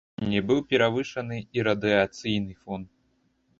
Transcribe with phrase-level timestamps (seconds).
[0.29, 2.91] Не быў перавышаны і радыяцыйны фон.